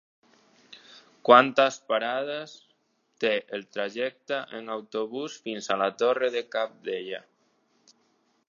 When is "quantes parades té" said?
1.29-3.33